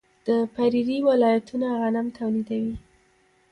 [0.27, 2.75] د پریري ولایتونه غنم تولیدوي.